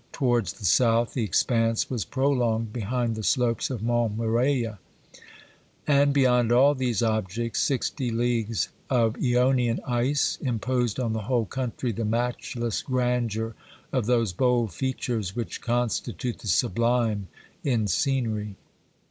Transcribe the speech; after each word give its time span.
Towards 0.11 0.53
the 0.53 0.65
south 0.65 1.13
the 1.13 1.23
expanse 1.23 1.87
was 1.91 2.05
prolonged 2.05 2.73
behind 2.73 3.13
the 3.13 3.21
slopes 3.21 3.69
of 3.69 3.83
Montmirail; 3.83 4.79
and 5.85 6.11
beyond 6.11 6.51
all 6.51 6.73
these 6.73 7.03
objects 7.03 7.59
sixty 7.59 8.09
leagues 8.09 8.69
of 8.89 9.13
aeonian 9.17 9.79
ice 9.85 10.39
imposed 10.41 10.99
on 10.99 11.13
the 11.13 11.21
whole 11.29 11.45
country 11.45 11.91
the 11.91 12.03
matchless 12.03 12.81
grandeur 12.81 13.53
of 13.93 14.07
those 14.07 14.33
bold 14.33 14.73
features 14.73 15.35
which 15.35 15.61
constitute 15.61 16.39
the 16.39 16.47
sublime 16.47 17.27
in 17.63 17.85
scenery. 17.87 18.55